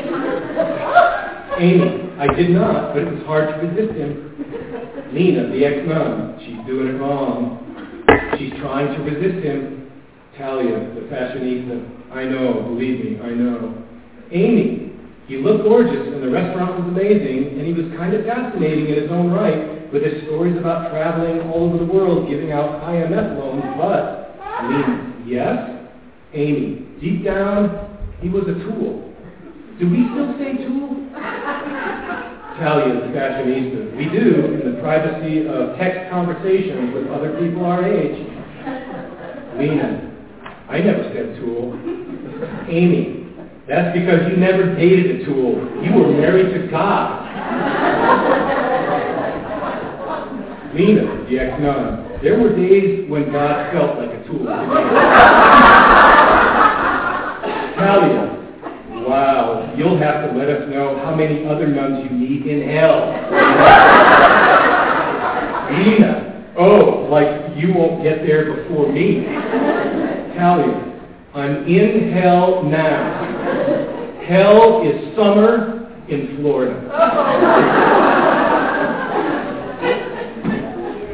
Amy, 1.58 2.10
I 2.18 2.26
did 2.34 2.50
not, 2.50 2.94
but 2.94 3.02
it 3.02 3.12
was 3.12 3.22
hard 3.24 3.48
to 3.48 3.66
resist 3.66 3.96
him. 3.96 5.12
Nina, 5.12 5.48
the 5.48 5.64
ex-nun, 5.64 6.38
she's 6.40 6.66
doing 6.66 6.88
it 6.88 6.98
wrong. 6.98 7.60
She's 8.38 8.52
trying 8.60 8.88
to 8.96 9.02
resist 9.02 9.44
him. 9.44 9.90
Talia, 10.36 10.78
the 10.94 11.02
fashionista, 11.02 11.93
I 12.14 12.24
know, 12.26 12.62
believe 12.62 13.04
me, 13.04 13.20
I 13.20 13.30
know. 13.30 13.82
Amy, 14.30 14.92
he 15.26 15.36
looked 15.36 15.64
gorgeous 15.64 16.14
and 16.14 16.22
the 16.22 16.30
restaurant 16.30 16.78
was 16.78 16.88
amazing 16.88 17.58
and 17.58 17.66
he 17.66 17.72
was 17.72 17.90
kind 17.98 18.14
of 18.14 18.24
fascinating 18.24 18.86
in 18.86 19.02
his 19.02 19.10
own 19.10 19.32
right 19.32 19.92
with 19.92 20.04
his 20.04 20.22
stories 20.24 20.56
about 20.56 20.90
traveling 20.90 21.40
all 21.50 21.64
over 21.64 21.78
the 21.78 21.90
world 21.90 22.28
giving 22.28 22.52
out 22.52 22.82
IMF 22.82 23.36
loans, 23.36 23.74
but, 23.76 24.62
Nina, 24.62 25.12
yes? 25.26 25.90
Amy, 26.32 26.86
deep 27.00 27.24
down, 27.24 27.98
he 28.20 28.28
was 28.28 28.44
a 28.44 28.54
tool. 28.62 29.12
Do 29.80 29.90
we 29.90 30.06
still 30.14 30.38
say 30.38 30.62
tool? 30.62 31.10
Talia, 32.54 32.94
the 32.94 33.10
fashionista. 33.10 33.96
We 33.96 34.04
do 34.06 34.54
in 34.54 34.72
the 34.72 34.80
privacy 34.80 35.48
of 35.48 35.76
text 35.78 36.10
conversations 36.10 36.94
with 36.94 37.08
other 37.08 37.36
people 37.40 37.64
our 37.64 37.84
age. 37.84 38.14
Lena, 39.58 40.13
I 40.74 40.80
never 40.80 41.04
said 41.14 41.38
tool. 41.38 41.70
Amy, 42.68 43.30
that's 43.68 43.96
because 43.96 44.28
you 44.28 44.36
never 44.36 44.74
dated 44.74 45.20
a 45.20 45.24
tool. 45.24 45.54
You 45.84 45.92
were 45.92 46.10
married 46.10 46.52
to 46.52 46.66
God. 46.66 47.30
Lena, 50.74 51.26
the 51.30 51.38
ex-nun, 51.38 52.18
there 52.24 52.40
were 52.40 52.56
days 52.56 53.08
when 53.08 53.30
God 53.30 53.72
felt 53.72 53.98
like 53.98 54.10
a 54.18 54.24
tool. 54.26 54.46
Talia, 57.78 58.34
wow, 59.06 59.72
you'll 59.78 59.98
have 59.98 60.28
to 60.28 60.36
let 60.36 60.48
us 60.48 60.68
know 60.74 60.98
how 61.04 61.14
many 61.14 61.46
other 61.46 61.68
nuns 61.68 62.02
you 62.02 62.10
meet 62.16 62.46
in 62.48 62.68
hell. 62.68 63.12
Nina, 65.70 66.50
oh, 66.58 67.06
like 67.08 67.56
you 67.56 67.72
won't 67.72 68.02
get 68.02 68.26
there 68.26 68.56
before 68.56 68.90
me. 68.90 69.93
Talia, 70.36 71.00
I'm 71.34 71.66
in 71.66 72.12
hell 72.12 72.62
now. 72.64 74.22
Hell 74.26 74.82
is 74.82 75.14
summer 75.16 75.88
in 76.08 76.36
Florida. 76.36 76.88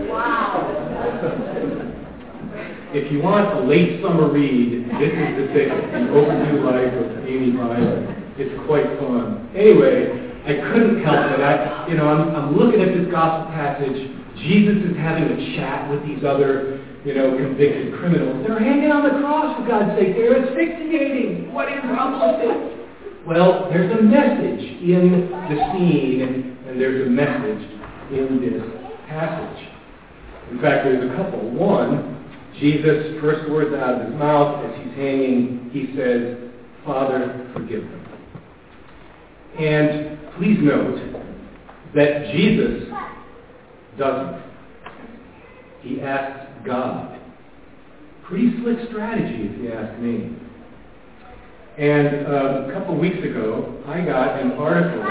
wow. 0.08 0.80
If 2.92 3.12
you 3.12 3.22
want 3.22 3.56
a 3.56 3.60
late 3.68 4.02
summer 4.02 4.32
read, 4.32 4.88
this 4.98 5.12
is 5.14 5.36
the 5.38 5.46
ticket, 5.54 5.92
The 5.92 6.10
Overdue 6.10 6.64
Life 6.64 6.92
of 6.94 7.24
Amy 7.26 7.52
Byler. 7.52 8.02
It's 8.36 8.66
quite 8.66 8.86
fun. 8.98 9.50
Anyway, 9.54 10.30
I 10.46 10.54
couldn't 10.72 11.04
help 11.04 11.30
it. 11.36 11.40
I, 11.40 11.86
you 11.88 11.96
know, 11.96 12.08
I'm, 12.08 12.34
I'm 12.34 12.56
looking 12.56 12.80
at 12.80 12.96
this 12.96 13.06
gospel 13.12 13.52
passage. 13.52 13.94
Jesus 14.40 14.82
is 14.88 14.96
having 14.96 15.28
a 15.28 15.56
chat 15.56 15.90
with 15.90 16.02
these 16.06 16.24
other, 16.24 16.79
you 17.04 17.14
know, 17.14 17.37
convicted 17.37 17.95
criminals. 17.95 18.47
They're 18.47 18.59
hanging 18.59 18.90
on 18.90 19.04
the 19.04 19.21
cross, 19.21 19.57
for 19.59 19.66
God's 19.66 19.99
sake. 19.99 20.14
They're 20.14 20.37
asphyxiating. 20.37 21.52
What 21.52 21.73
is 21.73 21.83
wrong 21.85 22.21
with 22.21 22.50
it? 22.50 23.26
Well, 23.26 23.69
there's 23.71 23.90
a 23.99 24.02
message 24.02 24.61
in 24.83 25.30
the 25.30 25.57
scene, 25.73 26.59
and 26.66 26.80
there's 26.80 27.07
a 27.07 27.11
message 27.11 27.69
in 28.12 28.40
this 28.40 28.62
passage. 29.09 29.69
In 30.50 30.61
fact, 30.61 30.85
there's 30.85 31.11
a 31.11 31.16
couple. 31.16 31.50
One, 31.50 32.26
Jesus' 32.59 33.21
first 33.21 33.49
words 33.50 33.75
out 33.75 34.00
of 34.00 34.07
his 34.07 34.19
mouth 34.19 34.64
as 34.66 34.85
he's 34.85 34.95
hanging, 34.95 35.71
he 35.73 35.95
says, 35.97 36.37
Father, 36.85 37.49
forgive 37.54 37.83
them. 37.83 38.07
And 39.59 40.19
please 40.37 40.59
note 40.61 41.25
that 41.95 42.33
Jesus 42.33 42.88
doesn't. 43.99 44.42
He 45.83 46.00
asks 46.00 46.50
God. 46.64 47.19
Pretty 48.25 48.61
slick 48.62 48.79
strategy, 48.88 49.50
if 49.50 49.61
you 49.61 49.73
ask 49.73 49.99
me. 50.00 50.37
And 51.79 52.26
um, 52.26 52.71
a 52.71 52.73
couple 52.73 52.99
weeks 52.99 53.19
ago, 53.25 53.83
I 53.87 54.05
got 54.05 54.40
an 54.40 54.52
article 54.52 55.05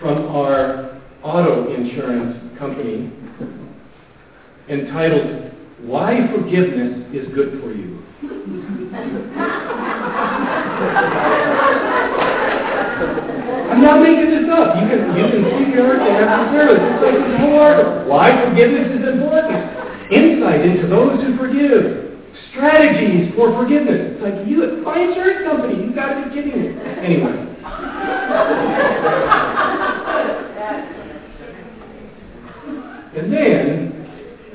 from 0.00 0.26
our 0.28 1.00
auto 1.22 1.74
insurance 1.74 2.58
company 2.58 3.12
entitled, 4.68 5.52
Why 5.82 6.28
Forgiveness 6.34 7.06
is 7.14 7.28
Good 7.34 7.60
for 7.60 7.72
You. 7.72 7.98
I'm 13.68 13.82
not 13.82 14.02
making 14.02 14.30
this 14.30 14.48
up. 14.50 14.74
You 14.80 14.88
can, 14.88 15.14
you 15.14 15.24
can 15.30 15.44
it 15.44 16.00
out 16.02 16.26
after 16.26 16.58
service. 16.58 16.82
It's 16.82 17.02
like. 17.04 18.08
Why 18.08 18.32
forgiveness 18.48 18.88
is 18.96 19.04
important. 19.08 19.47
Insight 20.48 20.66
into 20.66 20.88
those 20.88 21.22
who 21.22 21.36
forgive. 21.36 22.08
Strategies 22.50 23.34
for 23.34 23.52
forgiveness. 23.52 24.14
It's 24.14 24.22
like 24.22 24.46
you, 24.46 24.82
my 24.84 24.98
insurance 24.98 25.46
company. 25.46 25.84
you've 25.84 25.94
got 25.94 26.14
to 26.14 26.28
be 26.28 26.34
kidding 26.34 26.56
me. 26.56 26.80
Anyway. 27.04 27.32
And 33.16 33.32
then, 33.32 34.06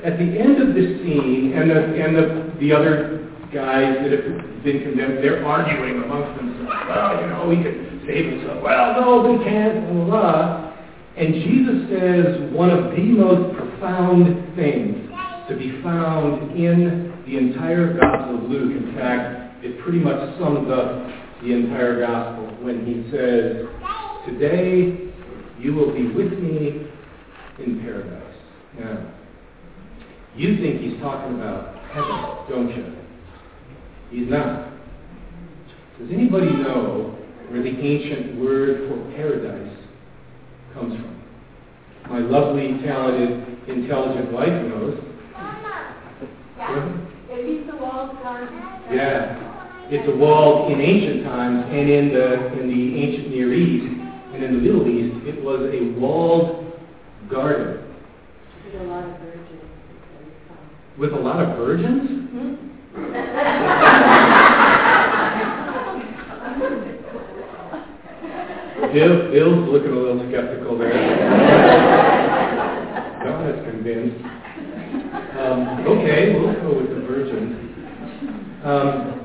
at 0.04 0.18
the 0.18 0.24
end 0.24 0.62
of 0.62 0.74
this 0.74 0.98
scene, 1.02 1.52
and 1.54 1.70
the, 1.70 2.02
and 2.02 2.16
the, 2.16 2.56
the 2.60 2.72
other 2.72 3.30
guys 3.52 3.96
that 4.02 4.10
have 4.10 4.64
been 4.64 4.82
condemned, 4.82 5.22
they're 5.22 5.44
arguing 5.44 6.02
amongst 6.02 6.36
themselves. 6.40 6.86
Well, 6.88 7.20
you 7.20 7.26
know, 7.28 7.46
we 7.48 7.62
could 7.62 8.02
save 8.06 8.32
himself. 8.32 8.62
Well, 8.62 9.00
no, 9.00 9.32
we 9.32 9.44
can't, 9.44 9.86
blah, 9.86 10.04
blah, 10.04 10.04
blah. 10.06 10.72
And 11.16 11.34
Jesus 11.34 11.88
says 11.90 12.52
one 12.52 12.70
of 12.70 12.90
the 12.96 13.02
most 13.02 13.56
profound 13.56 14.56
things 14.56 15.03
to 15.48 15.56
be 15.56 15.82
found 15.82 16.56
in 16.56 17.12
the 17.26 17.36
entire 17.36 17.98
Gospel 17.98 18.44
of 18.44 18.50
Luke. 18.50 18.72
In 18.72 18.94
fact, 18.94 19.64
it 19.64 19.80
pretty 19.82 19.98
much 19.98 20.38
sums 20.38 20.70
up 20.70 21.06
the 21.42 21.52
entire 21.52 22.00
Gospel 22.00 22.46
when 22.64 22.86
he 22.86 23.10
says, 23.10 23.66
Today 24.26 25.10
you 25.58 25.74
will 25.74 25.92
be 25.92 26.08
with 26.08 26.32
me 26.32 26.86
in 27.58 27.80
paradise. 27.80 28.34
Now, 28.78 29.12
you 30.36 30.56
think 30.56 30.80
he's 30.80 31.00
talking 31.00 31.36
about 31.36 31.76
heaven, 31.92 32.48
don't 32.48 32.68
you? 32.68 32.96
He's 34.10 34.28
not. 34.28 34.70
Does 35.98 36.10
anybody 36.10 36.50
know 36.50 37.16
where 37.48 37.62
the 37.62 37.68
ancient 37.68 38.40
word 38.40 38.88
for 38.88 39.12
paradise 39.14 39.76
comes 40.72 40.94
from? 40.94 41.22
My 42.10 42.18
lovely, 42.18 42.78
talented, 42.84 43.68
intelligent 43.68 44.32
wife 44.32 44.48
knows. 44.48 45.13
Yeah. 46.74 47.36
It 47.36 47.66
the 47.66 47.76
walled 47.76 48.16
garden. 48.22 48.54
Yeah. 48.92 49.40
It's 49.90 50.08
a 50.08 50.16
wall 50.16 50.72
in 50.72 50.80
ancient 50.80 51.24
times 51.24 51.66
and 51.70 51.90
in 51.90 52.08
the 52.08 52.52
in 52.58 52.68
the 52.68 53.02
ancient 53.02 53.28
Near 53.30 53.52
East 53.52 53.86
and 54.34 54.42
in 54.42 54.54
the 54.54 54.60
Middle 54.60 54.88
East 54.88 55.26
it 55.26 55.42
was 55.42 55.60
a 55.72 55.80
walled 55.98 56.72
garden. 57.30 57.80
With 58.64 58.74
a 58.80 58.84
lot 58.84 59.04
of 59.04 59.10
virgins. 59.20 59.60
With 60.98 61.12
a 61.12 61.16
lot 61.16 61.42
of 61.42 61.56
virgins? 61.58 62.30
Hmm. 62.30 62.54
Bill, 68.94 69.30
Bill's 69.32 69.68
looking 69.70 69.90
a 69.90 69.98
little 69.98 70.20
skeptical 70.28 70.78
there. 70.78 70.92
Donna's 73.24 73.60
convinced. 73.68 74.24
Um, 75.34 75.58
okay, 75.88 76.20
we'll 76.38 76.54
go 76.62 76.78
with 76.78 76.90
the 76.90 77.00
virgins. 77.02 77.52
Um, 78.64 79.20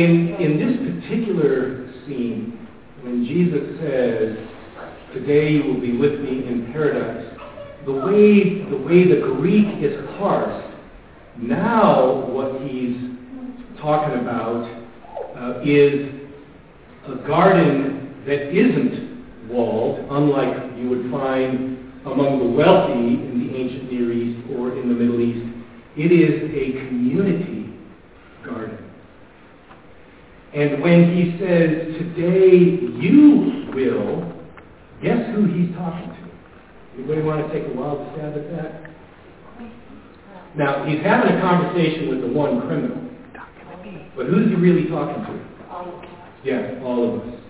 in, 0.00 0.34
in 0.40 0.56
this 0.56 1.02
particular 1.02 1.92
scene, 2.06 2.66
when 3.02 3.24
Jesus 3.26 3.78
says, 3.80 4.36
Today 5.12 5.50
you 5.52 5.64
will 5.64 5.80
be 5.80 5.96
with 5.96 6.20
me 6.20 6.46
in 6.46 6.70
paradise, 6.72 7.36
the 7.84 7.92
way 7.92 8.62
the, 8.70 8.76
way 8.76 9.08
the 9.08 9.20
Greek 9.36 9.82
is 9.82 9.98
parsed, 10.18 10.68
now 11.36 12.26
what 12.26 12.62
he's 12.62 12.96
talking 13.80 14.20
about 14.20 14.70
uh, 15.36 15.62
is 15.64 16.14
a 17.08 17.26
garden 17.26 18.22
that 18.26 18.54
isn't 18.54 19.48
walled, 19.48 19.98
unlike 20.10 20.78
you 20.78 20.88
would 20.90 21.10
find 21.10 21.92
among 22.06 22.38
the 22.38 22.56
wealthy 22.56 22.92
in 22.92 23.48
the 23.48 23.56
ancient 23.56 23.92
Near 23.92 24.12
East 24.12 24.48
or 24.52 24.78
in 24.78 24.88
the 24.88 24.94
Middle 24.94 25.20
East. 25.20 25.44
It 25.96 26.12
is 26.12 26.48
a 26.54 26.86
community 26.86 27.74
garden. 28.44 28.89
And 30.52 30.82
when 30.82 31.14
he 31.14 31.38
says, 31.38 31.94
today 31.98 32.58
you 32.98 33.70
will, 33.72 34.32
guess 35.02 35.34
who 35.34 35.46
he's 35.46 35.74
talking 35.76 36.08
to? 36.08 36.30
Anybody 36.98 37.22
want 37.22 37.46
to 37.46 37.52
take 37.52 37.72
a 37.72 37.76
wild 37.76 38.06
stab 38.12 38.36
at 38.36 38.50
that? 38.56 38.90
Now, 40.56 40.84
he's 40.84 41.00
having 41.02 41.36
a 41.36 41.40
conversation 41.40 42.08
with 42.08 42.20
the 42.20 42.26
one 42.26 42.60
criminal. 42.62 42.98
But 44.16 44.26
who's 44.26 44.48
he 44.48 44.56
really 44.56 44.88
talking 44.88 45.22
to? 45.24 45.40
Yeah, 46.42 46.82
all 46.82 47.14
of 47.14 47.20
us. 47.22 47.40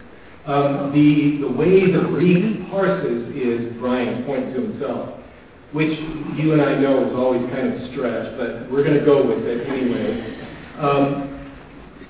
Um, 0.47 0.93
the, 0.93 1.39
the 1.41 1.53
way 1.53 1.91
the 1.91 2.01
Greek 2.09 2.71
parses 2.71 3.35
is 3.35 3.73
Brian's 3.79 4.27
point 4.27 4.55
to 4.55 4.61
himself, 4.61 5.21
which 5.73 5.99
you 6.37 6.53
and 6.53 6.61
I 6.61 6.79
know 6.79 7.07
is 7.07 7.15
always 7.15 7.49
kind 7.51 7.73
of 7.73 7.81
a 7.81 7.93
stretch, 7.93 8.37
but 8.37 8.71
we're 8.71 8.85
going 8.85 8.99
to 8.99 9.05
go 9.05 9.25
with 9.27 9.45
it 9.45 9.67
anyway. 9.67 10.37
Um, 10.79 11.30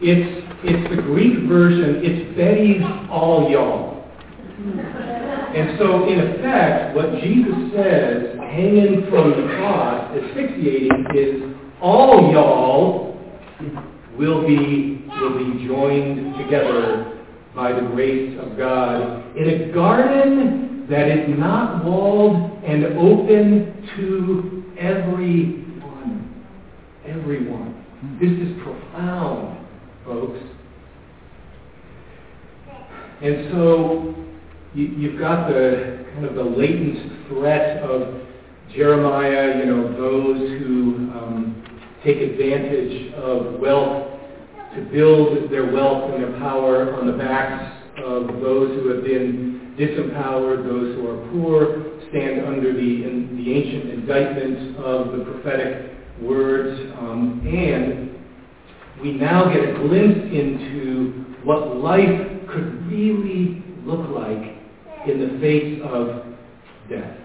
it's, 0.00 0.46
it's 0.64 0.96
the 0.96 1.02
Greek 1.02 1.48
version, 1.48 2.00
it's 2.02 2.36
Betty's 2.36 2.82
all 3.10 3.50
y'all. 3.50 3.90
And 5.54 5.78
so, 5.78 6.08
in 6.08 6.20
effect, 6.20 6.94
what 6.94 7.20
Jesus 7.20 7.72
says, 7.74 8.38
hanging 8.38 9.06
from 9.10 9.30
the 9.30 9.54
cross, 9.56 10.16
asphyxiating, 10.16 11.06
is 11.14 11.56
all 11.82 12.30
y'all 12.32 13.18
will 14.16 14.46
be, 14.46 15.04
will 15.20 15.38
be 15.38 15.66
joined 15.66 16.38
together 16.38 17.18
by 17.54 17.72
the 17.72 17.80
grace 17.80 18.38
of 18.40 18.56
God 18.56 19.36
in 19.36 19.48
a 19.48 19.72
garden 19.72 20.86
that 20.88 21.08
is 21.08 21.38
not 21.38 21.84
walled 21.84 22.62
and 22.64 22.84
open 22.98 23.88
to 23.96 24.64
everyone. 24.78 26.44
Everyone. 27.06 27.84
This 28.20 28.30
is 28.30 28.62
profound, 28.62 29.59
folks. 30.10 30.40
And 33.22 33.48
so 33.52 34.14
you, 34.74 34.86
you've 34.86 35.20
got 35.20 35.48
the 35.48 36.04
kind 36.14 36.24
of 36.24 36.34
the 36.34 36.42
latent 36.42 37.28
threat 37.28 37.82
of 37.82 38.20
Jeremiah, 38.74 39.58
you 39.58 39.66
know, 39.66 39.92
those 39.92 40.38
who 40.58 41.10
um, 41.14 41.80
take 42.04 42.16
advantage 42.16 43.12
of 43.14 43.60
wealth 43.60 44.18
to 44.74 44.82
build 44.92 45.50
their 45.50 45.72
wealth 45.72 46.12
and 46.12 46.22
their 46.22 46.38
power 46.40 46.94
on 46.94 47.06
the 47.06 47.12
backs 47.12 47.76
of 47.98 48.26
those 48.40 48.80
who 48.80 48.88
have 48.88 49.04
been 49.04 49.74
disempowered, 49.78 50.64
those 50.64 50.96
who 50.96 51.08
are 51.08 51.30
poor, 51.30 51.84
stand 52.10 52.46
under 52.46 52.72
the, 52.72 53.36
the 53.36 53.52
ancient 53.52 53.90
indictment 53.90 54.76
of 54.78 55.12
the 55.16 55.24
prophetic 55.24 55.92
words, 56.20 56.80
um, 56.98 57.42
and 57.46 58.09
we 59.02 59.12
now 59.12 59.52
get 59.52 59.68
a 59.68 59.72
glimpse 59.74 60.20
into 60.32 61.24
what 61.44 61.76
life 61.76 62.48
could 62.48 62.86
really 62.90 63.62
look 63.84 64.10
like 64.10 64.58
in 65.08 65.18
the 65.20 65.38
face 65.40 65.80
of 65.84 66.24
death. 66.88 67.16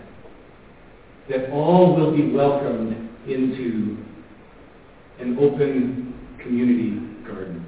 That 1.30 1.50
all 1.52 1.96
will 1.96 2.16
be 2.16 2.32
welcomed 2.32 3.10
into 3.28 3.98
an 5.20 5.38
open 5.40 6.14
community 6.42 7.02
garden. 7.28 7.66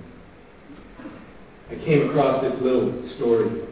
I 1.69 1.75
came 1.83 2.09
across 2.09 2.43
this 2.43 2.53
little 2.61 3.09
story. 3.17 3.63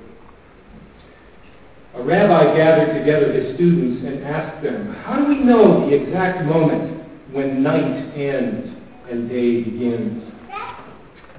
A 1.96 2.04
rabbi 2.04 2.58
gathered 2.58 3.00
together 3.00 3.32
his 3.32 3.56
students 3.56 4.06
and 4.06 4.26
asked 4.26 4.62
them, 4.62 4.94
How 5.06 5.18
do 5.18 5.28
we 5.28 5.40
know 5.40 5.90
the 5.90 5.96
exact 5.96 6.44
moment 6.46 7.06
when 7.32 7.64
night 7.64 8.18
ends 8.18 8.68
and 9.10 9.30
day 9.30 9.64
begins? 9.64 10.25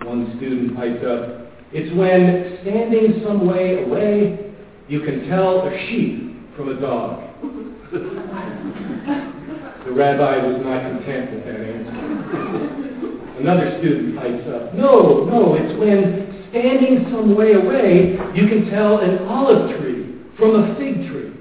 One 0.06 0.36
student 0.38 0.76
piped 0.76 1.04
up, 1.04 1.50
It's 1.72 1.90
when, 1.96 2.58
standing 2.62 3.22
some 3.26 3.44
way 3.46 3.82
away, 3.82 4.54
you 4.86 5.00
can 5.00 5.28
tell 5.28 5.66
a 5.66 5.70
sheep 5.88 6.54
from 6.56 6.68
a 6.68 6.80
dog. 6.80 7.22
the 9.84 9.92
rabbi 9.92 10.46
was 10.46 10.62
not 10.62 10.82
content 10.82 11.34
with 11.34 11.44
that 11.44 11.58
answer. 11.58 13.40
Another 13.40 13.78
student 13.80 14.16
pipes 14.16 14.46
up, 14.54 14.74
No, 14.74 15.24
no, 15.24 15.56
it's 15.58 15.76
when, 15.78 16.46
standing 16.50 17.10
some 17.10 17.34
way 17.36 17.54
away, 17.54 18.16
you 18.34 18.46
can 18.46 18.70
tell 18.70 18.98
an 18.98 19.26
olive 19.26 19.76
tree 19.80 20.22
from 20.38 20.54
a 20.54 20.74
fig 20.78 21.10
tree. 21.10 21.32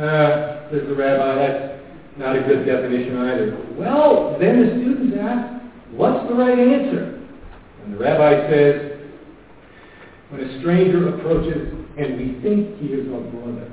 Uh, 0.00 0.64
says 0.70 0.88
the 0.88 0.94
rabbi, 0.96 1.34
that's 1.36 1.82
not 2.16 2.36
a 2.36 2.40
good 2.40 2.64
definition 2.64 3.18
either. 3.18 3.52
Well, 3.76 4.36
then 4.40 4.60
the 4.64 4.70
students 4.80 5.16
ask, 5.20 5.62
what's 5.92 6.26
the 6.28 6.34
right 6.34 6.58
answer? 6.58 7.07
The 7.98 8.04
rabbi 8.04 8.48
says, 8.48 9.00
when 10.30 10.40
a 10.40 10.60
stranger 10.60 11.08
approaches 11.08 11.74
and 11.98 12.16
we 12.16 12.40
think 12.42 12.78
he 12.78 12.94
is 12.94 13.12
our 13.12 13.20
brother, 13.22 13.72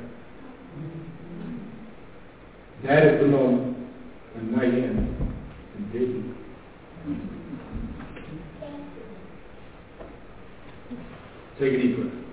that 2.85 3.05
is 3.05 3.21
the 3.21 3.27
moment 3.27 3.77
when 4.33 4.51
night 4.51 4.73
ends 4.73 5.21
and 5.77 5.93
day. 5.93 6.23
Take 11.59 11.73
a 11.73 11.81
deep 11.83 11.97
breath. 11.97 12.24